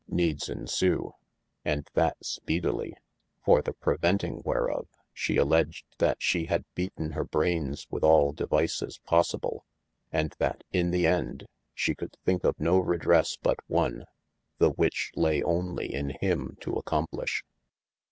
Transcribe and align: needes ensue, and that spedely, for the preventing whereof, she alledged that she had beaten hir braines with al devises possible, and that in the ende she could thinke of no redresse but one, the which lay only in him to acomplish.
needes 0.07 0.49
ensue, 0.49 1.13
and 1.63 1.87
that 1.93 2.17
spedely, 2.23 2.93
for 3.45 3.61
the 3.61 3.71
preventing 3.73 4.41
whereof, 4.43 4.87
she 5.13 5.37
alledged 5.37 5.85
that 5.99 6.17
she 6.19 6.47
had 6.47 6.65
beaten 6.73 7.11
hir 7.11 7.23
braines 7.23 7.85
with 7.91 8.03
al 8.03 8.31
devises 8.33 8.97
possible, 9.05 9.63
and 10.11 10.33
that 10.39 10.63
in 10.71 10.89
the 10.89 11.05
ende 11.05 11.45
she 11.75 11.93
could 11.93 12.17
thinke 12.25 12.43
of 12.43 12.59
no 12.59 12.79
redresse 12.81 13.37
but 13.43 13.59
one, 13.67 14.03
the 14.57 14.71
which 14.71 15.11
lay 15.15 15.43
only 15.43 15.93
in 15.93 16.09
him 16.19 16.57
to 16.59 16.71
acomplish. 16.71 17.43